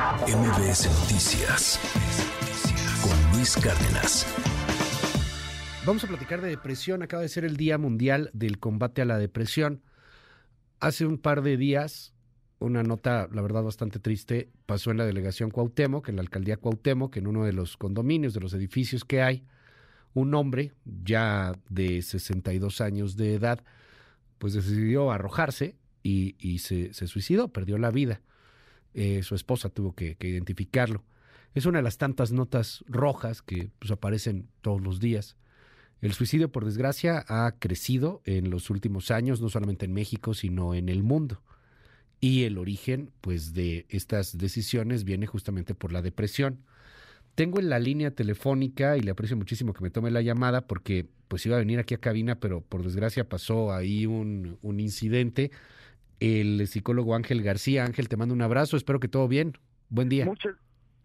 MBS 0.00 0.88
Noticias 1.02 1.78
con 3.02 3.36
Luis 3.36 3.54
Cárdenas. 3.54 4.26
Vamos 5.84 6.02
a 6.04 6.06
platicar 6.06 6.40
de 6.40 6.48
depresión. 6.48 7.02
Acaba 7.02 7.20
de 7.20 7.28
ser 7.28 7.44
el 7.44 7.58
Día 7.58 7.76
Mundial 7.76 8.30
del 8.32 8.58
Combate 8.58 9.02
a 9.02 9.04
la 9.04 9.18
Depresión. 9.18 9.82
Hace 10.78 11.04
un 11.04 11.18
par 11.18 11.42
de 11.42 11.58
días, 11.58 12.14
una 12.60 12.82
nota, 12.82 13.28
la 13.30 13.42
verdad, 13.42 13.62
bastante 13.62 13.98
triste, 13.98 14.48
pasó 14.64 14.90
en 14.90 14.96
la 14.96 15.04
delegación 15.04 15.50
Cuauhtémoc, 15.50 16.08
en 16.08 16.16
la 16.16 16.22
alcaldía 16.22 16.56
Cuauhtémoc, 16.56 17.18
en 17.18 17.26
uno 17.26 17.44
de 17.44 17.52
los 17.52 17.76
condominios, 17.76 18.32
de 18.32 18.40
los 18.40 18.54
edificios 18.54 19.04
que 19.04 19.20
hay. 19.20 19.44
Un 20.14 20.34
hombre, 20.34 20.72
ya 20.86 21.52
de 21.68 22.00
62 22.00 22.80
años 22.80 23.18
de 23.18 23.34
edad, 23.34 23.62
pues 24.38 24.54
decidió 24.54 25.12
arrojarse 25.12 25.76
y, 26.02 26.58
se, 26.60 26.94
suicidó, 26.94 27.48
perdió 27.48 27.76
la 27.76 27.90
vida. 27.90 28.22
Eh, 28.94 29.22
su 29.22 29.34
esposa 29.34 29.68
tuvo 29.68 29.94
que, 29.94 30.16
identificarlo. 30.20 31.04
Es 31.54 31.66
una 31.66 31.78
de 31.78 31.82
las 31.82 31.98
tantas 31.98 32.32
notas 32.32 32.84
rojas 32.86 33.42
que 33.42 33.70
pues, 33.78 33.90
aparecen 33.90 34.48
todos 34.60 34.80
los 34.80 35.00
días. 35.00 35.36
El 36.00 36.12
suicidio, 36.12 36.50
por 36.50 36.64
desgracia, 36.64 37.24
ha 37.28 37.52
crecido 37.58 38.22
en 38.24 38.50
los 38.50 38.70
últimos 38.70 39.10
años, 39.10 39.40
no 39.40 39.48
solamente 39.48 39.84
en 39.84 39.92
México, 39.92 40.34
sino 40.34 40.74
en 40.74 40.88
el 40.88 41.02
mundo. 41.02 41.42
Y 42.20 42.44
el 42.44 42.58
origen, 42.58 43.10
pues, 43.20 43.52
de 43.54 43.86
estas 43.88 44.38
decisiones 44.38 45.04
viene 45.04 45.26
justamente 45.26 45.74
por 45.74 45.92
la 45.92 46.02
depresión. 46.02 46.60
Tengo 47.34 47.60
en 47.60 47.68
la 47.68 47.78
línea 47.78 48.10
telefónica 48.10 48.96
y 48.96 49.00
le 49.00 49.12
aprecio 49.12 49.36
muchísimo 49.36 49.72
que 49.72 49.82
me 49.82 49.90
tome 49.90 50.10
la 50.10 50.20
llamada 50.20 50.66
porque 50.66 51.06
pues 51.28 51.46
iba 51.46 51.56
a 51.56 51.60
venir 51.60 51.78
aquí 51.78 51.94
a 51.94 51.98
cabina, 51.98 52.40
pero 52.40 52.60
por 52.60 52.82
desgracia 52.82 53.28
pasó 53.28 53.72
ahí 53.72 54.04
un, 54.04 54.58
un 54.62 54.80
incidente 54.80 55.52
el 56.20 56.66
psicólogo 56.66 57.14
Ángel 57.14 57.42
García. 57.42 57.84
Ángel, 57.84 58.08
te 58.08 58.16
mando 58.16 58.34
un 58.34 58.42
abrazo, 58.42 58.76
espero 58.76 59.00
que 59.00 59.08
todo 59.08 59.26
bien. 59.26 59.54
Buen 59.88 60.08
día. 60.08 60.24
Muchas, 60.24 60.54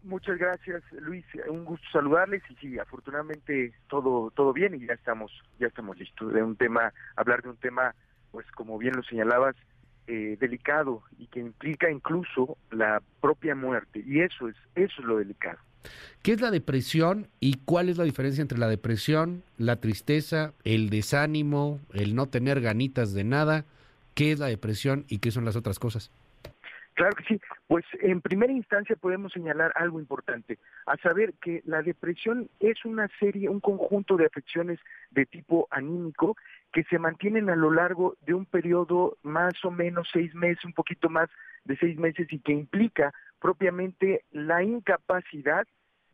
muchas 0.04 0.38
gracias, 0.38 0.82
Luis. 1.00 1.24
Un 1.48 1.64
gusto 1.64 1.86
saludarles 1.92 2.42
y 2.50 2.54
sí, 2.56 2.78
afortunadamente 2.78 3.72
todo 3.88 4.30
todo 4.30 4.52
bien 4.52 4.74
y 4.74 4.86
ya 4.86 4.92
estamos 4.92 5.32
ya 5.58 5.66
estamos 5.66 5.98
listos 5.98 6.32
de 6.32 6.42
un 6.42 6.56
tema 6.56 6.92
hablar 7.16 7.42
de 7.42 7.48
un 7.48 7.56
tema 7.56 7.94
pues 8.30 8.46
como 8.52 8.78
bien 8.78 8.94
lo 8.94 9.02
señalabas 9.02 9.56
eh, 10.06 10.36
delicado 10.38 11.02
y 11.18 11.26
que 11.26 11.40
implica 11.40 11.90
incluso 11.90 12.56
la 12.70 13.02
propia 13.20 13.54
muerte 13.54 14.04
y 14.06 14.20
eso 14.20 14.48
es 14.48 14.56
eso 14.74 15.00
es 15.00 15.04
lo 15.04 15.18
delicado. 15.18 15.58
¿Qué 16.22 16.32
es 16.32 16.40
la 16.40 16.50
depresión 16.50 17.28
y 17.40 17.58
cuál 17.64 17.88
es 17.88 17.96
la 17.96 18.04
diferencia 18.04 18.42
entre 18.42 18.58
la 18.58 18.68
depresión, 18.68 19.44
la 19.56 19.76
tristeza, 19.76 20.52
el 20.64 20.90
desánimo, 20.90 21.80
el 21.92 22.14
no 22.14 22.26
tener 22.26 22.60
ganitas 22.60 23.14
de 23.14 23.24
nada? 23.24 23.64
¿Qué 24.16 24.32
es 24.32 24.38
la 24.38 24.46
depresión 24.46 25.04
y 25.08 25.18
qué 25.18 25.30
son 25.30 25.44
las 25.44 25.56
otras 25.56 25.78
cosas? 25.78 26.10
Claro 26.94 27.14
que 27.14 27.24
sí. 27.24 27.40
Pues 27.66 27.84
en 28.00 28.22
primera 28.22 28.50
instancia 28.50 28.96
podemos 28.96 29.30
señalar 29.30 29.72
algo 29.74 30.00
importante, 30.00 30.58
a 30.86 30.96
saber 30.96 31.34
que 31.34 31.60
la 31.66 31.82
depresión 31.82 32.48
es 32.58 32.82
una 32.86 33.08
serie, 33.20 33.50
un 33.50 33.60
conjunto 33.60 34.16
de 34.16 34.24
afecciones 34.24 34.80
de 35.10 35.26
tipo 35.26 35.68
anímico 35.70 36.34
que 36.72 36.84
se 36.84 36.98
mantienen 36.98 37.50
a 37.50 37.56
lo 37.56 37.70
largo 37.70 38.16
de 38.24 38.32
un 38.32 38.46
periodo 38.46 39.18
más 39.22 39.52
o 39.66 39.70
menos 39.70 40.08
seis 40.10 40.34
meses, 40.34 40.64
un 40.64 40.72
poquito 40.72 41.10
más 41.10 41.28
de 41.66 41.76
seis 41.76 41.98
meses 41.98 42.26
y 42.32 42.38
que 42.38 42.52
implica 42.52 43.12
propiamente 43.38 44.24
la 44.32 44.62
incapacidad 44.62 45.66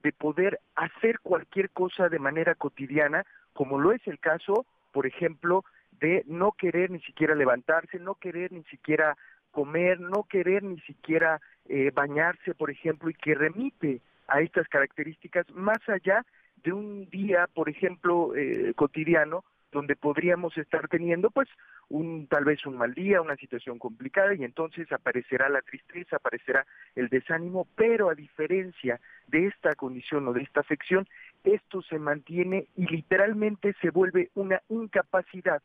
de 0.02 0.12
poder 0.12 0.58
hacer 0.74 1.20
cualquier 1.20 1.70
cosa 1.70 2.08
de 2.08 2.18
manera 2.18 2.56
cotidiana, 2.56 3.24
como 3.52 3.78
lo 3.78 3.92
es 3.92 4.04
el 4.08 4.18
caso, 4.18 4.66
por 4.90 5.06
ejemplo, 5.06 5.64
de 6.02 6.24
no 6.26 6.52
querer 6.52 6.90
ni 6.90 7.00
siquiera 7.00 7.36
levantarse, 7.36 8.00
no 8.00 8.16
querer 8.16 8.50
ni 8.50 8.64
siquiera 8.64 9.16
comer, 9.52 10.00
no 10.00 10.24
querer 10.24 10.64
ni 10.64 10.80
siquiera 10.80 11.40
eh, 11.68 11.92
bañarse, 11.94 12.54
por 12.54 12.70
ejemplo, 12.70 13.08
y 13.08 13.14
que 13.14 13.36
remite 13.36 14.00
a 14.26 14.40
estas 14.40 14.66
características 14.66 15.48
más 15.54 15.78
allá 15.88 16.26
de 16.64 16.72
un 16.72 17.08
día, 17.08 17.48
por 17.54 17.68
ejemplo, 17.68 18.34
eh, 18.34 18.72
cotidiano, 18.74 19.44
donde 19.70 19.94
podríamos 19.96 20.58
estar 20.58 20.86
teniendo 20.88 21.30
pues 21.30 21.48
un 21.88 22.26
tal 22.26 22.44
vez 22.44 22.66
un 22.66 22.76
mal 22.76 22.92
día, 22.94 23.22
una 23.22 23.36
situación 23.36 23.78
complicada 23.78 24.34
y 24.34 24.44
entonces 24.44 24.90
aparecerá 24.92 25.48
la 25.48 25.62
tristeza, 25.62 26.16
aparecerá 26.16 26.66
el 26.94 27.08
desánimo, 27.08 27.66
pero 27.74 28.10
a 28.10 28.14
diferencia 28.14 29.00
de 29.28 29.46
esta 29.46 29.74
condición 29.74 30.28
o 30.28 30.32
de 30.32 30.42
esta 30.42 30.60
afección, 30.60 31.08
esto 31.44 31.80
se 31.82 31.98
mantiene 31.98 32.66
y 32.76 32.86
literalmente 32.86 33.74
se 33.80 33.90
vuelve 33.90 34.30
una 34.34 34.60
incapacidad 34.68 35.62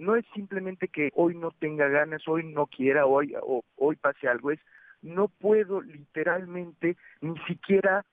no 0.00 0.16
es 0.16 0.24
simplemente 0.34 0.88
que 0.88 1.10
hoy 1.14 1.36
no 1.36 1.50
tenga 1.50 1.86
ganas, 1.88 2.26
hoy 2.26 2.44
no 2.44 2.66
quiera, 2.66 3.04
hoy, 3.04 3.34
o, 3.40 3.62
hoy 3.76 3.96
pase 3.96 4.28
algo, 4.28 4.50
es 4.50 4.60
no 5.02 5.28
puedo 5.28 5.82
literalmente 5.82 6.96
ni 7.20 7.38
siquiera 7.40 8.04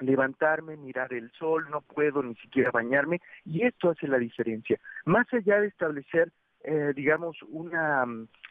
levantarme, 0.00 0.76
mirar 0.76 1.12
el 1.12 1.30
sol, 1.32 1.68
no 1.70 1.80
puedo 1.80 2.22
ni 2.22 2.34
siquiera 2.36 2.70
bañarme 2.72 3.20
y 3.44 3.62
esto 3.64 3.90
hace 3.90 4.08
la 4.08 4.18
diferencia. 4.18 4.80
Más 5.04 5.32
allá 5.32 5.60
de 5.60 5.68
establecer, 5.68 6.32
eh, 6.64 6.92
digamos, 6.94 7.36
una, 7.48 8.04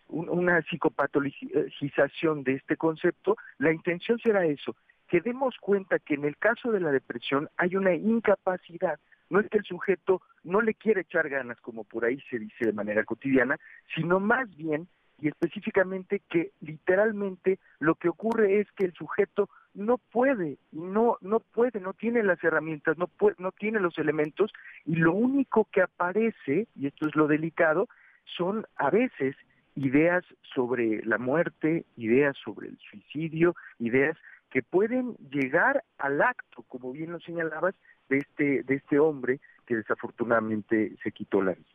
una 0.08 0.62
psicopatologización 0.64 2.44
de 2.44 2.54
este 2.54 2.78
concepto, 2.78 3.36
la 3.58 3.74
intención 3.74 4.18
será 4.20 4.46
eso, 4.46 4.78
que 5.10 5.20
demos 5.20 5.58
cuenta 5.60 6.00
que 6.00 6.14
en 6.14 6.24
el 6.24 6.38
caso 6.38 6.72
de 6.72 6.80
la 6.80 6.92
depresión 6.92 7.50
hay 7.58 7.76
una 7.76 7.94
incapacidad 7.94 8.98
no 9.31 9.40
es 9.40 9.50
que 9.50 9.58
el 9.58 9.64
sujeto 9.64 10.22
no 10.44 10.62
le 10.62 10.74
quiere 10.74 11.02
echar 11.02 11.30
ganas, 11.30 11.59
como 11.62 11.84
por 11.86 12.06
ahí 12.06 12.19
se 12.30 12.38
dice 12.38 12.66
de 12.66 12.74
manera 12.74 13.03
cotidiana, 13.06 13.58
sino 13.96 14.19
más 14.19 14.53
bien 14.56 14.88
y 15.22 15.28
específicamente 15.28 16.22
que 16.30 16.52
literalmente 16.62 17.59
lo 17.80 17.96
que 17.96 18.09
ocurre 18.09 18.59
es 18.59 18.68
que 18.72 18.86
el 18.86 18.94
sujeto 18.94 19.50
no 19.74 20.00
puede, 20.00 20.58
no, 20.72 21.18
no 21.22 21.40
puede, 21.40 21.80
no 21.80 21.94
tiene 21.94 22.24
las 22.24 22.44
herramientas, 22.44 22.97
no 22.97 23.09
no 23.38 23.52
tiene 23.52 23.80
los 23.80 23.97
elementos, 23.97 24.52
y 24.86 24.96
lo 24.96 25.14
único 25.14 25.68
que 25.72 25.84
aparece, 25.84 26.68
y 26.75 26.88
esto 26.88 27.08
es 27.08 27.16
lo 27.16 27.28
delicado, 27.28 27.88
son 28.25 28.66
a 28.75 28.90
veces 28.90 29.36
ideas 29.75 30.25
sobre 30.53 31.06
la 31.06 31.19
muerte, 31.19 31.86
ideas 31.96 32.36
sobre 32.44 32.69
el 32.69 32.78
suicidio, 32.80 33.56
ideas 33.80 34.18
que 34.50 34.63
pueden 34.63 35.16
llegar 35.30 35.84
al 35.98 36.22
acto, 36.22 36.63
como 36.68 36.92
bien 36.92 37.12
lo 37.12 37.19
señalabas, 37.22 37.74
de 38.12 38.18
este, 38.18 38.64
de 38.64 38.76
este 38.76 39.00
hombre 39.00 39.40
que 39.66 39.78
desafortunadamente 39.78 40.96
se 41.02 41.12
quitó 41.12 41.42
la 41.42 41.54
vida. 41.54 41.68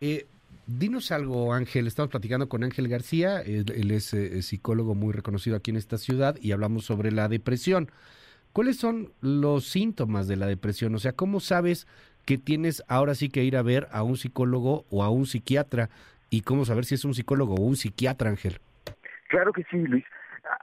Eh, 0.00 0.26
dinos 0.66 1.10
algo, 1.10 1.52
Ángel. 1.52 1.86
Estamos 1.86 2.10
platicando 2.10 2.48
con 2.48 2.62
Ángel 2.62 2.88
García, 2.88 3.40
él, 3.40 3.90
es 3.90 4.14
eh, 4.14 4.42
psicólogo 4.42 4.94
muy 4.94 5.12
reconocido 5.12 5.56
aquí 5.56 5.72
en 5.72 5.76
esta 5.76 5.98
ciudad 5.98 6.36
y 6.40 6.52
hablamos 6.52 6.84
sobre 6.84 7.10
la 7.10 7.28
depresión. 7.28 7.90
¿Cuáles 8.52 8.76
son 8.76 9.10
los 9.20 9.66
síntomas 9.66 10.28
de 10.28 10.36
la 10.36 10.46
depresión? 10.46 10.94
O 10.94 10.98
sea, 10.98 11.12
¿cómo 11.12 11.40
sabes 11.40 11.86
que 12.24 12.38
tienes 12.38 12.82
ahora 12.88 13.14
sí 13.14 13.28
que 13.28 13.44
ir 13.44 13.56
a 13.56 13.62
ver 13.62 13.88
a 13.90 14.02
un 14.02 14.16
psicólogo 14.16 14.86
o 14.90 15.02
a 15.02 15.10
un 15.10 15.26
psiquiatra? 15.26 15.90
¿Y 16.30 16.42
cómo 16.42 16.64
saber 16.64 16.84
si 16.84 16.94
es 16.94 17.04
un 17.04 17.12
psicólogo 17.12 17.54
o 17.54 17.60
un 17.60 17.76
psiquiatra, 17.76 18.30
Ángel? 18.30 18.58
Claro 19.28 19.52
que 19.52 19.64
sí, 19.64 19.78
Luis. 19.78 20.04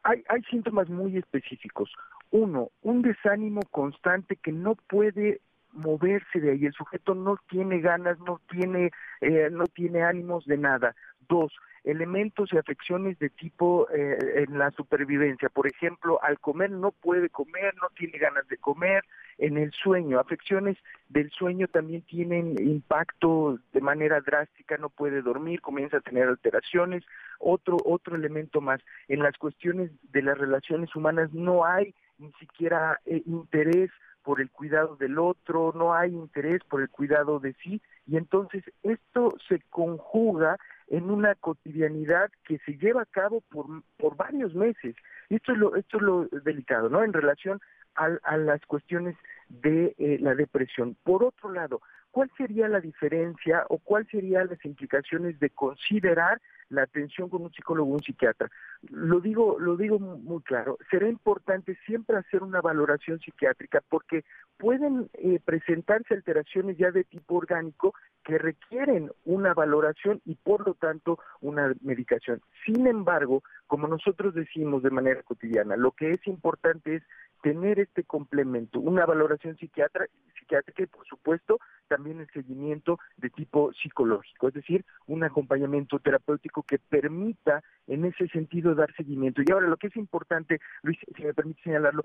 Hay, 0.03 0.23
hay 0.29 0.41
síntomas 0.43 0.89
muy 0.89 1.17
específicos. 1.17 1.91
Uno, 2.33 2.71
un 2.81 3.03
desánimo 3.03 3.61
constante 3.69 4.37
que 4.37 4.51
no 4.51 4.73
puede 4.73 5.41
moverse 5.71 6.39
de 6.39 6.49
ahí, 6.49 6.65
el 6.65 6.73
sujeto 6.73 7.13
no 7.13 7.37
tiene 7.47 7.79
ganas, 7.79 8.17
no 8.21 8.41
tiene, 8.49 8.89
eh, 9.21 9.49
no 9.51 9.67
tiene 9.67 10.01
ánimos 10.01 10.43
de 10.47 10.57
nada. 10.57 10.95
Dos, 11.29 11.53
elementos 11.83 12.51
y 12.51 12.57
afecciones 12.57 13.19
de 13.19 13.29
tipo 13.29 13.87
eh, 13.91 14.45
en 14.47 14.57
la 14.57 14.71
supervivencia. 14.71 15.49
Por 15.49 15.67
ejemplo, 15.67 16.19
al 16.23 16.39
comer 16.39 16.71
no 16.71 16.91
puede 16.91 17.29
comer, 17.29 17.75
no 17.79 17.89
tiene 17.95 18.17
ganas 18.17 18.47
de 18.47 18.57
comer. 18.57 19.03
En 19.37 19.57
el 19.57 19.71
sueño, 19.71 20.19
afecciones 20.19 20.75
del 21.09 21.29
sueño 21.29 21.67
también 21.67 22.01
tienen 22.01 22.55
impacto 22.59 23.59
de 23.73 23.81
manera 23.81 24.21
drástica, 24.21 24.77
no 24.77 24.89
puede 24.89 25.21
dormir, 25.21 25.61
comienza 25.61 25.97
a 25.97 26.01
tener 26.01 26.27
alteraciones. 26.27 27.03
Otro, 27.37 27.77
otro 27.85 28.15
elemento 28.15 28.59
más, 28.59 28.81
en 29.07 29.19
las 29.19 29.37
cuestiones 29.37 29.91
de 30.11 30.23
las 30.23 30.37
relaciones 30.37 30.95
humanas 30.95 31.31
no 31.31 31.63
hay 31.63 31.93
ni 32.23 32.31
siquiera 32.39 32.99
eh, 33.05 33.21
interés 33.25 33.91
por 34.23 34.39
el 34.39 34.49
cuidado 34.49 34.95
del 34.95 35.19
otro, 35.19 35.73
no 35.75 35.93
hay 35.93 36.11
interés 36.11 36.61
por 36.69 36.81
el 36.81 36.89
cuidado 36.89 37.39
de 37.39 37.53
sí, 37.61 37.81
y 38.07 38.15
entonces 38.15 38.63
esto 38.81 39.35
se 39.49 39.59
conjuga 39.69 40.57
en 40.87 41.09
una 41.09 41.35
cotidianidad 41.35 42.31
que 42.45 42.57
se 42.59 42.77
lleva 42.77 43.01
a 43.01 43.05
cabo 43.05 43.41
por, 43.41 43.65
por 43.97 44.15
varios 44.15 44.55
meses. 44.55 44.95
Esto 45.35 45.51
es 45.53 45.57
lo, 45.57 45.75
esto 45.75 45.97
es 45.97 46.03
lo 46.03 46.27
delicado, 46.43 46.89
¿no? 46.89 47.03
En 47.03 47.13
relación 47.13 47.59
a, 47.95 48.37
las 48.37 48.61
cuestiones 48.65 49.15
de 49.49 49.95
eh, 49.97 50.17
la 50.19 50.35
depresión. 50.35 50.95
Por 51.03 51.23
otro 51.23 51.51
lado, 51.51 51.81
¿cuál 52.11 52.31
sería 52.37 52.67
la 52.67 52.79
diferencia 52.79 53.65
o 53.69 53.77
cuáles 53.77 54.09
serían 54.09 54.47
las 54.47 54.63
implicaciones 54.65 55.39
de 55.39 55.49
considerar 55.51 56.41
la 56.73 56.83
atención 56.83 57.29
con 57.29 57.43
un 57.43 57.51
psicólogo 57.51 57.91
o 57.91 57.95
un 57.95 58.03
psiquiatra. 58.03 58.49
Lo 58.89 59.19
digo, 59.19 59.57
lo 59.59 59.77
digo 59.77 59.99
muy 59.99 60.41
claro, 60.41 60.77
será 60.89 61.07
importante 61.07 61.77
siempre 61.85 62.17
hacer 62.17 62.43
una 62.43 62.61
valoración 62.61 63.19
psiquiátrica 63.19 63.81
porque 63.89 64.25
pueden 64.57 65.09
eh, 65.13 65.39
presentarse 65.43 66.13
alteraciones 66.13 66.77
ya 66.77 66.91
de 66.91 67.03
tipo 67.03 67.35
orgánico 67.35 67.93
que 68.23 68.37
requieren 68.37 69.11
una 69.25 69.53
valoración 69.53 70.21
y 70.25 70.35
por 70.35 70.65
lo 70.65 70.73
tanto 70.73 71.19
una 71.41 71.73
medicación. 71.81 72.41
Sin 72.65 72.87
embargo, 72.87 73.43
como 73.67 73.87
nosotros 73.87 74.33
decimos 74.33 74.83
de 74.83 74.89
manera 74.89 75.22
cotidiana, 75.23 75.75
lo 75.75 75.91
que 75.91 76.13
es 76.13 76.27
importante 76.27 76.95
es 76.95 77.03
tener 77.41 77.79
este 77.79 78.03
complemento, 78.03 78.79
una 78.79 79.05
valoración 79.05 79.57
psiquiátrica 79.57 80.83
y 80.83 80.85
por 80.85 81.05
supuesto 81.05 81.59
también 81.87 82.19
el 82.19 82.29
seguimiento 82.31 82.99
de 83.17 83.29
tipo 83.29 83.73
psicológico, 83.73 84.47
es 84.47 84.53
decir, 84.53 84.85
un 85.07 85.23
acompañamiento 85.23 85.99
terapéutico 85.99 86.63
que 86.63 86.79
permita 86.79 87.63
en 87.87 88.05
ese 88.05 88.27
sentido 88.27 88.75
dar 88.75 88.93
seguimiento. 88.95 89.41
Y 89.41 89.51
ahora 89.51 89.67
lo 89.67 89.77
que 89.77 89.87
es 89.87 89.95
importante, 89.95 90.59
Luis, 90.81 90.97
si 91.15 91.23
me 91.23 91.33
permite 91.33 91.61
señalarlo, 91.63 92.03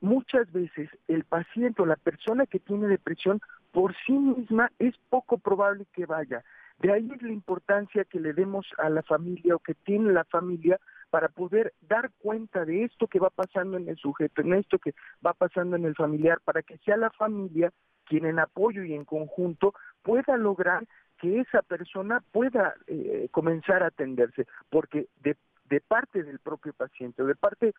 muchas 0.00 0.50
veces 0.52 0.90
el 1.08 1.24
paciente 1.24 1.82
o 1.82 1.86
la 1.86 1.96
persona 1.96 2.46
que 2.46 2.58
tiene 2.58 2.86
depresión 2.88 3.40
por 3.72 3.94
sí 4.06 4.12
misma 4.12 4.70
es 4.78 4.94
poco 5.08 5.38
probable 5.38 5.86
que 5.92 6.06
vaya. 6.06 6.44
De 6.78 6.92
ahí 6.92 7.10
es 7.14 7.22
la 7.22 7.32
importancia 7.32 8.04
que 8.04 8.20
le 8.20 8.32
demos 8.32 8.66
a 8.78 8.90
la 8.90 9.02
familia 9.02 9.56
o 9.56 9.60
que 9.60 9.74
tiene 9.74 10.12
la 10.12 10.24
familia 10.24 10.78
para 11.10 11.28
poder 11.28 11.72
dar 11.80 12.10
cuenta 12.18 12.64
de 12.64 12.84
esto 12.84 13.06
que 13.06 13.18
va 13.18 13.30
pasando 13.30 13.76
en 13.76 13.88
el 13.88 13.96
sujeto, 13.96 14.42
en 14.42 14.54
esto 14.54 14.78
que 14.78 14.94
va 15.24 15.32
pasando 15.32 15.76
en 15.76 15.84
el 15.84 15.94
familiar, 15.94 16.40
para 16.44 16.62
que 16.62 16.78
sea 16.78 16.96
la 16.96 17.10
familia 17.10 17.72
quien 18.04 18.24
en 18.26 18.38
apoyo 18.38 18.84
y 18.84 18.94
en 18.94 19.04
conjunto 19.04 19.74
pueda 20.02 20.36
lograr 20.36 20.86
que 21.18 21.40
esa 21.40 21.62
persona 21.62 22.22
pueda 22.32 22.74
eh, 22.86 23.28
comenzar 23.30 23.82
a 23.82 23.88
atenderse, 23.88 24.46
porque 24.70 25.08
de, 25.22 25.36
de 25.64 25.80
parte 25.80 26.22
del 26.22 26.38
propio 26.38 26.72
paciente 26.72 27.24
de 27.24 27.34
parte 27.34 27.74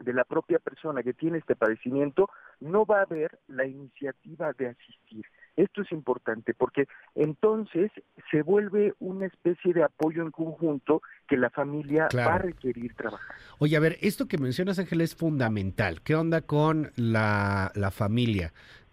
de 0.00 0.12
la 0.12 0.24
propia 0.24 0.58
persona 0.58 1.02
que 1.02 1.14
tiene 1.14 1.38
este 1.38 1.56
padecimiento, 1.56 2.28
no 2.60 2.84
va 2.84 2.98
a 2.98 3.02
haber 3.02 3.38
la 3.48 3.64
iniciativa 3.64 4.52
de 4.52 4.68
asistir. 4.68 5.24
Esto 5.56 5.82
es 5.82 5.92
importante 5.92 6.54
porque 6.54 6.86
entonces 7.14 7.90
se 8.30 8.42
vuelve 8.42 8.94
una 8.98 9.26
especie 9.26 9.72
de 9.72 9.82
apoyo 9.82 10.22
en 10.22 10.30
conjunto 10.30 11.02
que 11.26 11.36
la 11.36 11.50
familia 11.50 12.08
va 12.14 12.34
a 12.34 12.38
requerir 12.38 12.94
trabajar. 12.94 13.36
Oye, 13.58 13.76
a 13.76 13.80
ver, 13.80 13.96
esto 14.02 14.26
que 14.26 14.38
mencionas, 14.38 14.78
Ángel, 14.78 15.00
es 15.00 15.14
fundamental. 15.14 16.02
¿Qué 16.02 16.14
onda 16.14 16.42
con 16.42 16.92
la, 16.96 17.72
la 17.74 17.90
familia 17.90 18.52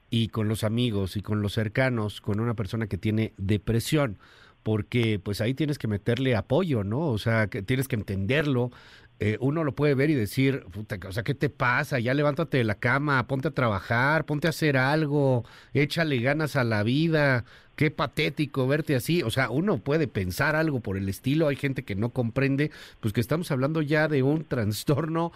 y 0.09 0.29
con 0.29 0.47
los 0.47 0.63
amigos 0.63 1.17
y 1.17 1.21
con 1.21 1.41
los 1.41 1.53
cercanos, 1.53 2.21
con 2.21 2.39
una 2.39 2.53
persona 2.53 2.87
que 2.87 2.97
tiene 2.97 3.33
depresión? 3.37 4.17
porque 4.63 5.19
pues 5.19 5.41
ahí 5.41 5.53
tienes 5.53 5.77
que 5.77 5.87
meterle 5.87 6.35
apoyo, 6.35 6.83
¿no? 6.83 7.07
O 7.07 7.17
sea, 7.17 7.47
que 7.47 7.61
tienes 7.61 7.87
que 7.87 7.97
entenderlo, 7.97 8.71
eh, 9.19 9.37
uno 9.39 9.63
lo 9.63 9.73
puede 9.73 9.95
ver 9.95 10.09
y 10.09 10.15
decir, 10.15 10.65
puta, 10.71 10.97
o 11.07 11.11
sea, 11.11 11.23
¿qué 11.23 11.33
te 11.33 11.49
pasa? 11.49 11.99
Ya 11.99 12.13
levántate 12.13 12.57
de 12.57 12.63
la 12.63 12.75
cama, 12.75 13.25
ponte 13.27 13.47
a 13.47 13.51
trabajar, 13.51 14.25
ponte 14.25 14.47
a 14.47 14.49
hacer 14.49 14.77
algo, 14.77 15.45
échale 15.73 16.19
ganas 16.19 16.55
a 16.55 16.63
la 16.63 16.83
vida, 16.83 17.45
qué 17.75 17.91
patético 17.91 18.67
verte 18.67 18.95
así. 18.95 19.23
O 19.23 19.29
sea, 19.29 19.49
uno 19.49 19.77
puede 19.77 20.07
pensar 20.07 20.55
algo 20.55 20.79
por 20.81 20.97
el 20.97 21.07
estilo, 21.09 21.47
hay 21.47 21.55
gente 21.55 21.83
que 21.83 21.95
no 21.95 22.09
comprende, 22.09 22.71
pues 22.99 23.13
que 23.13 23.21
estamos 23.21 23.51
hablando 23.51 23.81
ya 23.81 24.07
de 24.07 24.23
un 24.23 24.43
trastorno 24.47 25.31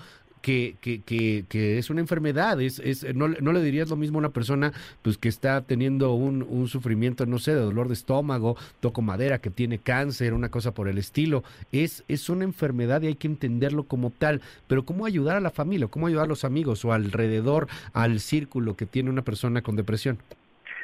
que, 0.48 0.78
que, 0.80 1.02
que, 1.02 1.44
que, 1.50 1.78
es 1.78 1.90
una 1.90 2.00
enfermedad. 2.00 2.62
Es, 2.62 2.80
es, 2.80 3.14
no, 3.14 3.28
no, 3.28 3.52
le 3.52 3.62
dirías 3.62 3.90
lo 3.90 3.98
mismo 3.98 4.18
a 4.18 4.20
una 4.20 4.30
persona 4.30 4.72
pues 5.02 5.18
que 5.18 5.28
está 5.28 5.60
teniendo 5.60 6.14
un, 6.14 6.42
un, 6.42 6.70
sufrimiento, 6.70 7.26
no 7.26 7.38
sé, 7.38 7.54
de 7.54 7.60
dolor 7.60 7.90
de 7.90 7.96
estómago, 7.96 8.56
toco 8.80 9.02
madera, 9.02 9.40
que 9.40 9.50
tiene 9.50 9.78
cáncer, 9.78 10.34
una 10.34 10.48
cosa 10.48 10.74
por 10.74 10.88
el 10.88 11.00
estilo. 11.00 11.44
Es, 11.74 12.06
es 12.08 12.30
una 12.30 12.46
enfermedad 12.46 13.02
y 13.02 13.08
hay 13.08 13.16
que 13.16 13.28
entenderlo 13.28 13.84
como 13.84 14.10
tal. 14.10 14.40
Pero 14.68 14.86
¿cómo 14.86 15.06
ayudar 15.06 15.36
a 15.36 15.42
la 15.42 15.52
familia? 15.52 15.88
¿Cómo 15.88 16.08
ayudar 16.08 16.24
a 16.24 16.30
los 16.30 16.46
amigos 16.46 16.86
o 16.86 16.94
alrededor, 16.94 17.68
al 17.92 18.22
círculo 18.22 18.78
que 18.78 18.86
tiene 18.86 19.10
una 19.10 19.24
persona 19.24 19.62
con 19.62 19.76
depresión? 19.76 20.18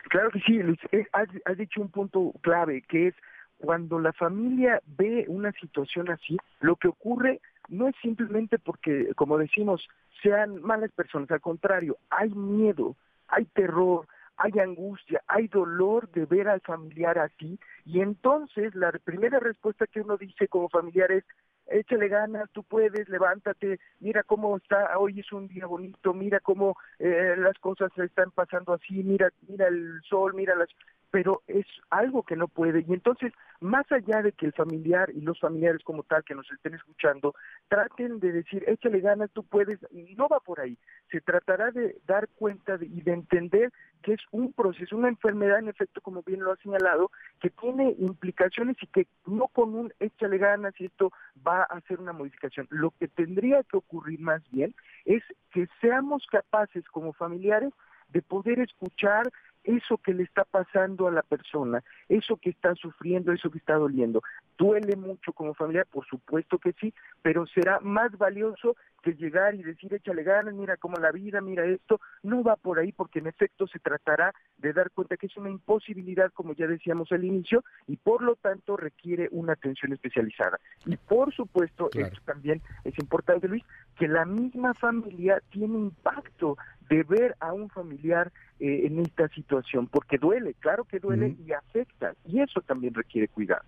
Claro 0.09 0.29
que 0.31 0.41
sí, 0.41 0.61
Luis. 0.61 0.79
Eh, 0.91 1.07
has, 1.13 1.29
has 1.45 1.57
dicho 1.57 1.79
un 1.79 1.87
punto 1.87 2.33
clave, 2.41 2.81
que 2.81 3.07
es 3.07 3.15
cuando 3.59 3.97
la 3.97 4.11
familia 4.11 4.81
ve 4.97 5.23
una 5.29 5.53
situación 5.53 6.11
así, 6.11 6.35
lo 6.59 6.75
que 6.75 6.89
ocurre 6.89 7.39
no 7.69 7.87
es 7.87 7.95
simplemente 8.01 8.59
porque, 8.59 9.13
como 9.15 9.37
decimos, 9.37 9.87
sean 10.21 10.61
malas 10.61 10.91
personas, 10.91 11.29
al 11.31 11.41
contrario, 11.41 11.97
hay 12.09 12.29
miedo, 12.29 12.95
hay 13.27 13.45
terror, 13.45 14.07
hay 14.37 14.59
angustia, 14.59 15.21
hay 15.27 15.47
dolor 15.47 16.09
de 16.11 16.25
ver 16.25 16.49
al 16.49 16.61
familiar 16.61 17.19
así, 17.19 17.59
y 17.85 18.01
entonces 18.01 18.73
la 18.75 18.91
primera 18.91 19.39
respuesta 19.39 19.87
que 19.87 20.01
uno 20.01 20.17
dice 20.17 20.47
como 20.47 20.69
familiar 20.69 21.11
es, 21.11 21.23
échale 21.67 22.07
ganas, 22.07 22.49
tú 22.51 22.63
puedes, 22.63 23.07
levántate, 23.09 23.79
mira 23.99 24.23
cómo 24.23 24.57
está, 24.57 24.97
hoy 24.97 25.19
es 25.19 25.31
un 25.31 25.47
día 25.47 25.65
bonito, 25.65 26.13
mira 26.13 26.39
cómo 26.39 26.75
eh, 26.99 27.35
las 27.37 27.57
cosas 27.59 27.91
están 27.97 28.31
pasando 28.31 28.73
así, 28.73 29.03
mira, 29.03 29.29
mira 29.47 29.67
el 29.67 30.01
sol, 30.03 30.33
mira 30.33 30.55
las 30.55 30.69
pero 31.13 31.43
es 31.45 31.67
algo 31.91 32.23
que 32.23 32.35
no 32.35 32.47
puede. 32.47 32.83
Y 32.87 32.91
entonces, 32.91 33.33
más 33.59 33.85
allá 33.91 34.23
de 34.23 34.31
que 34.31 34.47
el 34.47 34.53
familiar 34.53 35.11
y 35.13 35.21
los 35.21 35.39
familiares 35.39 35.83
como 35.83 36.01
tal 36.01 36.23
que 36.23 36.33
nos 36.33 36.51
estén 36.51 36.73
escuchando, 36.73 37.35
traten 37.67 38.19
de 38.19 38.31
decir, 38.31 38.63
échale 38.65 38.99
ganas, 38.99 39.29
tú 39.29 39.43
puedes, 39.43 39.77
no 40.17 40.27
va 40.27 40.39
por 40.39 40.59
ahí. 40.59 40.75
Se 41.11 41.21
tratará 41.21 41.69
de 41.69 42.01
dar 42.07 42.27
cuenta 42.29 42.79
y 42.81 43.01
de 43.03 43.13
entender 43.13 43.71
que 44.01 44.13
es 44.13 44.21
un 44.31 44.53
proceso, 44.53 44.97
una 44.97 45.07
enfermedad, 45.07 45.59
en 45.59 45.69
efecto, 45.69 46.01
como 46.01 46.23
bien 46.23 46.39
lo 46.39 46.51
ha 46.51 46.57
señalado, 46.57 47.11
que 47.39 47.51
tiene 47.51 47.95
implicaciones 47.99 48.75
y 48.81 48.87
que 48.87 49.05
no 49.27 49.49
con 49.49 49.75
un 49.75 49.93
échale 49.99 50.39
ganas 50.39 50.73
y 50.79 50.85
esto 50.85 51.11
va 51.47 51.59
a 51.61 51.77
hacer 51.77 51.99
una 51.99 52.13
modificación. 52.13 52.67
Lo 52.71 52.89
que 52.89 53.07
tendría 53.07 53.61
que 53.61 53.77
ocurrir 53.77 54.19
más 54.19 54.41
bien 54.49 54.73
es 55.05 55.21
que 55.51 55.67
seamos 55.79 56.25
capaces 56.25 56.83
como 56.89 57.13
familiares 57.13 57.71
de 58.09 58.23
poder 58.23 58.59
escuchar 58.59 59.29
eso 59.63 59.97
que 59.97 60.13
le 60.13 60.23
está 60.23 60.43
pasando 60.43 61.07
a 61.07 61.11
la 61.11 61.21
persona, 61.21 61.83
eso 62.09 62.37
que 62.37 62.49
está 62.49 62.75
sufriendo, 62.75 63.31
eso 63.31 63.49
que 63.49 63.57
está 63.57 63.75
doliendo. 63.75 64.21
¿Duele 64.57 64.95
mucho 64.95 65.33
como 65.33 65.53
familia? 65.53 65.85
Por 65.89 66.05
supuesto 66.05 66.57
que 66.59 66.73
sí, 66.73 66.93
pero 67.21 67.45
será 67.47 67.79
más 67.79 68.17
valioso 68.17 68.75
que 69.01 69.13
llegar 69.13 69.53
y 69.53 69.63
decir, 69.63 69.93
échale 69.93 70.23
ganas, 70.23 70.53
mira 70.53 70.77
cómo 70.77 70.97
la 70.97 71.11
vida, 71.11 71.41
mira 71.41 71.65
esto. 71.65 71.99
No 72.23 72.41
va 72.41 72.55
por 72.55 72.79
ahí 72.79 72.91
porque 72.91 73.19
en 73.19 73.27
efecto 73.27 73.67
se 73.67 73.79
tratará 73.79 74.33
de 74.57 74.71
dar 74.71 74.91
cuenta 74.91 75.17
que 75.17 75.27
es 75.27 75.37
una 75.37 75.49
imposibilidad, 75.49 76.31
como 76.31 76.53
ya 76.53 76.67
decíamos 76.67 77.11
al 77.11 77.25
inicio, 77.25 77.63
y 77.87 77.97
por 77.97 78.23
lo 78.23 78.35
tanto 78.35 78.77
requiere 78.77 79.27
una 79.31 79.53
atención 79.53 79.91
especializada. 79.91 80.59
Y 80.85 80.95
por 80.95 81.33
supuesto, 81.33 81.89
esto 81.93 82.21
también 82.25 82.61
es 82.85 82.97
importante, 82.97 83.47
Luis, 83.47 83.63
que 83.97 84.07
la 84.07 84.25
misma 84.25 84.73
familia 84.73 85.41
tiene 85.49 85.77
impacto 85.77 86.57
de 86.93 87.03
ver 87.03 87.35
a 87.39 87.53
un 87.53 87.69
familiar 87.69 88.33
eh, 88.59 88.81
en 88.85 88.99
esta 88.99 89.27
situación, 89.29 89.87
porque 89.87 90.19
duele, 90.19 90.53
claro 90.59 90.83
que 90.83 90.99
duele 90.99 91.35
y 91.43 91.51
afecta, 91.51 92.13
y 92.25 92.39
eso 92.39 92.61
también 92.61 92.93
requiere 92.93 93.27
cuidado. 93.27 93.63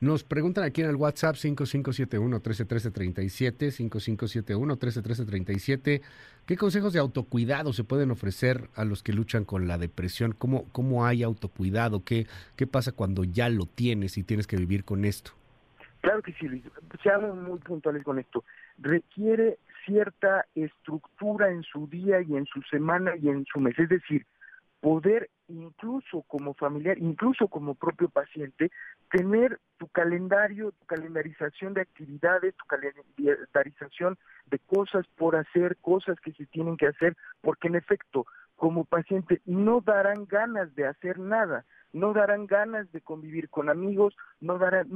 Nos 0.00 0.22
preguntan 0.22 0.62
aquí 0.64 0.82
en 0.82 0.90
el 0.90 0.96
WhatsApp 0.96 1.36
5571-131337, 1.36 3.72
5571-131337, 4.54 6.02
¿qué 6.46 6.56
consejos 6.56 6.92
de 6.92 7.00
autocuidado 7.00 7.72
se 7.72 7.82
pueden 7.82 8.12
ofrecer 8.12 8.68
a 8.76 8.84
los 8.84 9.02
que 9.02 9.12
luchan 9.12 9.44
con 9.44 9.66
la 9.66 9.78
depresión? 9.78 10.32
¿Cómo, 10.32 10.66
cómo 10.70 11.04
hay 11.04 11.24
autocuidado? 11.24 12.04
¿Qué, 12.04 12.28
¿Qué 12.54 12.68
pasa 12.68 12.92
cuando 12.92 13.24
ya 13.24 13.48
lo 13.48 13.66
tienes 13.66 14.16
y 14.18 14.22
tienes 14.22 14.46
que 14.46 14.56
vivir 14.56 14.84
con 14.84 15.04
esto? 15.04 15.32
Claro 16.00 16.22
que 16.22 16.32
sí, 16.34 16.46
Luis. 16.46 16.62
Seamos 17.02 17.36
muy 17.36 17.58
puntuales 17.58 18.04
con 18.04 18.18
esto. 18.18 18.44
Requiere 18.78 19.58
cierta 19.84 20.46
estructura 20.54 21.50
en 21.50 21.62
su 21.62 21.86
día 21.86 22.20
y 22.20 22.36
en 22.36 22.46
su 22.46 22.62
semana 22.62 23.16
y 23.16 23.28
en 23.28 23.44
su 23.46 23.60
mes. 23.60 23.78
Es 23.78 23.88
decir, 23.88 24.26
poder 24.80 25.30
incluso 25.48 26.22
como 26.22 26.54
familiar, 26.54 26.98
incluso 26.98 27.48
como 27.48 27.74
propio 27.74 28.08
paciente, 28.08 28.70
tener 29.10 29.60
tu 29.78 29.86
calendario, 29.88 30.72
tu 30.72 30.86
calendarización 30.86 31.74
de 31.74 31.82
actividades, 31.82 32.54
tu 32.56 32.64
calendarización 32.66 34.18
de 34.46 34.58
cosas 34.58 35.06
por 35.16 35.36
hacer, 35.36 35.76
cosas 35.80 36.18
que 36.20 36.32
se 36.32 36.46
tienen 36.46 36.76
que 36.76 36.86
hacer, 36.86 37.16
porque 37.42 37.68
en 37.68 37.76
efecto, 37.76 38.26
como 38.56 38.84
paciente 38.84 39.40
no 39.44 39.80
darán 39.80 40.26
ganas 40.26 40.74
de 40.74 40.86
hacer 40.86 41.18
nada, 41.18 41.64
no 41.92 42.12
darán 42.12 42.46
ganas 42.46 42.90
de 42.92 43.00
convivir 43.00 43.48
con 43.48 43.68
amigos, 43.68 44.16
no 44.40 44.58
darán, 44.58 44.88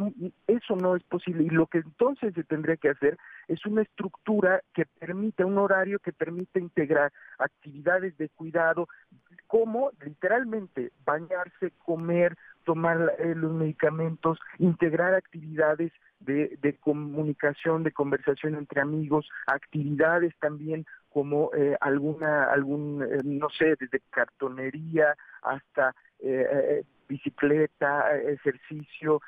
eso 0.46 0.76
no 0.76 0.96
es 0.96 1.02
posible. 1.04 1.44
Y 1.44 1.50
lo 1.50 1.66
que 1.66 1.78
entonces 1.78 2.34
se 2.34 2.44
tendría 2.44 2.76
que 2.76 2.90
hacer 2.90 3.18
es 3.48 3.64
una 3.66 3.82
estructura 3.82 4.62
que 4.74 4.86
permita, 4.86 5.44
un 5.44 5.58
horario 5.58 5.98
que 5.98 6.12
permita 6.12 6.58
integrar 6.58 7.12
actividades 7.38 8.16
de 8.18 8.28
cuidado, 8.30 8.88
como 9.46 9.90
literalmente 10.04 10.92
bañarse, 11.04 11.72
comer, 11.84 12.36
tomar 12.64 13.14
eh, 13.18 13.34
los 13.34 13.52
medicamentos, 13.52 14.38
integrar 14.58 15.14
actividades 15.14 15.92
de, 16.20 16.58
de 16.60 16.76
comunicación, 16.78 17.84
de 17.84 17.92
conversación 17.92 18.56
entre 18.56 18.80
amigos, 18.80 19.28
actividades 19.46 20.34
también 20.40 20.84
como 21.16 21.50
eh, 21.56 21.74
alguna, 21.80 22.44
algún, 22.52 23.02
eh, 23.02 23.22
no 23.24 23.48
sé, 23.48 23.74
desde 23.80 24.02
cartonería 24.10 25.16
hasta 25.40 25.94
eh, 26.18 26.84
bicicleta, 27.08 28.14
ejercicio, 28.18 29.22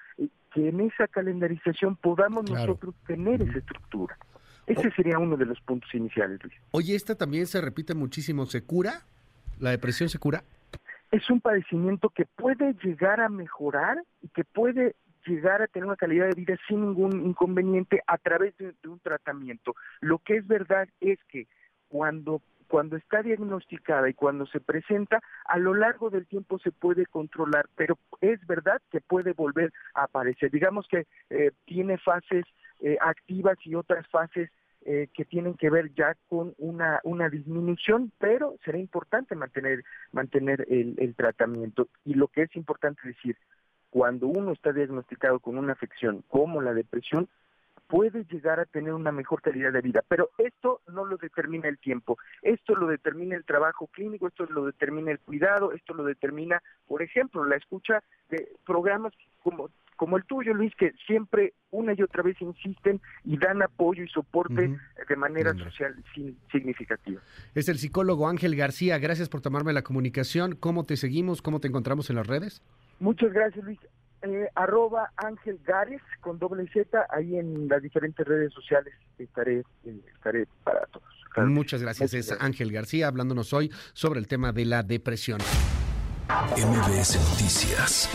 que 0.52 0.68
en 0.68 0.83
esa 0.83 1.09
calendarización 1.09 1.97
podamos 1.97 2.50
nosotros 2.50 2.95
tener 3.07 3.40
esa 3.40 3.61
estructura. 3.61 4.18
Ese 4.66 4.90
sería 4.90 5.18
uno 5.18 5.38
de 5.38 5.47
los 5.47 5.59
puntos 5.62 5.88
iniciales, 5.95 6.38
Luis. 6.42 6.54
Oye, 6.73 6.95
esta 6.95 7.14
también 7.14 7.47
se 7.47 7.59
repite 7.62 7.95
muchísimo. 7.95 8.45
¿Se 8.45 8.62
cura? 8.62 9.07
¿La 9.59 9.71
depresión 9.71 10.11
se 10.11 10.18
cura? 10.18 10.45
Es 11.11 11.30
un 11.30 11.40
padecimiento 11.40 12.11
que 12.11 12.26
puede 12.26 12.75
llegar 12.85 13.18
a 13.23 13.30
mejorar 13.30 13.97
y 14.21 14.28
que 14.28 14.45
puede 14.45 14.95
llegar 15.26 15.62
a 15.62 15.66
tener 15.66 15.87
una 15.87 15.97
calidad 15.97 16.26
de 16.28 16.35
vida 16.35 16.57
sin 16.68 16.83
ningún 16.83 17.26
inconveniente 17.26 18.02
a 18.07 18.18
través 18.18 18.54
de, 18.59 18.75
un 18.87 18.99
tratamiento. 19.00 19.75
Lo 20.00 20.18
que 20.18 20.37
es 20.37 20.47
verdad 20.47 20.87
es 21.00 21.18
que 21.28 21.47
cuando 21.88 22.40
cuando 22.68 22.97
está 22.97 23.23
diagnosticada 23.23 24.09
y 24.11 24.14
cuando 24.14 24.47
se 24.47 24.61
presenta, 24.61 25.21
a 25.47 25.59
lo 25.59 25.75
largo 25.75 26.11
del 26.11 26.26
tiempo 26.26 26.59
se 26.59 26.71
puede 26.71 27.07
controlar, 27.07 27.66
pero 27.75 27.99
es 28.21 28.47
verdad 28.47 28.80
que 28.90 29.00
puede 29.00 29.33
volver 29.33 29.73
a 29.95 30.04
aparecer. 30.04 30.50
Digamos 30.50 30.87
que 30.87 31.07
eh, 31.30 31.52
tiene 31.64 31.97
fases 31.97 32.45
eh, 32.80 32.99
activas 33.00 33.57
y 33.64 33.75
otras 33.75 34.07
fases 34.09 34.50
eh, 34.85 35.09
que 35.12 35.25
tienen 35.25 35.54
que 35.54 35.71
ver 35.71 35.92
ya 35.95 36.14
con 36.28 36.54
una, 36.59 37.00
una 37.04 37.28
disminución, 37.28 38.12
pero 38.18 38.57
será 38.64 38.78
importante 38.78 39.35
mantener, 39.35 39.83
mantener 40.12 40.66
el, 40.68 40.95
el 40.99 41.14
tratamiento. 41.14 41.88
Y 42.04 42.14
lo 42.14 42.28
que 42.28 42.42
es 42.42 42.54
importante 42.54 43.00
decir, 43.09 43.37
cuando 43.90 44.28
uno 44.28 44.52
está 44.52 44.73
diagnosticado 44.73 45.40
con 45.40 45.59
una 45.59 45.73
afección 45.73 46.23
como 46.28 46.61
la 46.61 46.75
depresión, 46.75 47.28
puede 47.88 48.25
llegar 48.25 48.61
a 48.61 48.66
tener 48.66 48.92
una 48.92 49.11
mejor 49.11 49.42
calidad 49.42 49.73
de 49.73 49.80
vida. 49.80 50.04
Pero 50.07 50.30
esto 50.38 50.83
no 50.87 51.04
lo 51.04 51.16
determina 51.16 51.68
el 51.68 51.78
tiempo, 51.78 52.18
esto 52.42 52.76
lo 52.76 52.87
determina 52.87 53.35
el 53.35 53.45
trabajo 53.45 53.88
clínico, 53.88 54.28
esto 54.28 54.47
lo 54.47 54.66
determina 54.66 55.11
el 55.11 55.18
cuidado, 55.18 55.73
esto 55.73 55.95
lo 55.95 56.04
determina, 56.04 56.62
por 56.87 57.02
ejemplo, 57.02 57.45
la 57.45 57.57
escucha 57.57 58.02
de 58.28 58.49
programas 58.64 59.12
como 59.42 59.71
como 59.97 60.16
el 60.16 60.25
tuyo, 60.25 60.54
Luis, 60.54 60.73
que 60.76 60.92
siempre 61.09 61.54
una 61.73 61.92
y 61.92 62.02
otra 62.02 62.23
vez 62.23 62.40
insisten 62.40 63.00
y 63.25 63.37
dan 63.37 63.62
apoyo 63.62 64.04
y 64.04 64.09
soporte 64.09 64.78
de 65.09 65.16
manera 65.16 65.52
social 65.54 65.92
significativa. 66.52 67.21
Es 67.57 67.68
el 67.68 67.78
psicólogo 67.78 68.28
Ángel 68.28 68.54
García. 68.54 68.99
Gracias 68.99 69.28
por 69.28 69.40
tomarme 69.40 69.73
la 69.73 69.83
comunicación. 69.83 70.54
¿Cómo 70.54 70.85
te 70.85 70.97
seguimos? 70.97 71.42
¿Cómo 71.42 71.59
te 71.59 71.66
encontramos 71.66 72.11
en 72.11 72.16
las 72.16 72.28
redes? 72.28 72.62
Muchas 73.00 73.33
gracias, 73.33 73.64
Luis. 73.64 73.80
Eh, 74.22 74.48
arroba 74.54 75.12
Ángel 75.16 75.60
Gares 75.64 76.02
con 76.20 76.38
doble 76.38 76.68
Z, 76.72 77.06
ahí 77.10 77.37
en 77.37 77.68
las 77.68 77.82
diferentes 77.82 78.26
redes 78.26 78.52
sociales 78.52 78.92
estaré, 79.18 79.62
eh, 79.84 80.00
estaré 80.14 80.46
para 80.64 80.87
todos. 80.87 81.06
Muchas 81.46 81.82
gracias, 81.82 82.14
es 82.14 82.32
Ángel 82.40 82.72
García 82.72 83.06
hablándonos 83.06 83.52
hoy 83.52 83.70
sobre 83.92 84.18
el 84.18 84.26
tema 84.26 84.50
de 84.52 84.64
la 84.64 84.82
depresión. 84.82 85.40
MBS 86.56 87.16
Noticias 87.30 88.08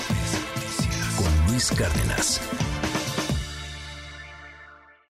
con 1.17 1.51
Luis 1.51 1.71
Cárdenas. 1.71 2.41